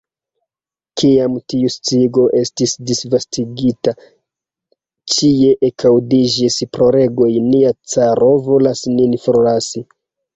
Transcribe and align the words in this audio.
Kiam 0.99 1.33
tiu 1.51 1.67
sciigo 1.73 2.23
estis 2.39 2.71
disvastigita, 2.91 3.93
ĉie 5.17 5.51
ekaŭdiĝis 5.69 6.57
ploregoj: 6.79 7.29
"nia 7.51 7.75
caro 7.95 8.31
volas 8.49 8.83
nin 8.95 9.15
forlasi!» 9.27 9.85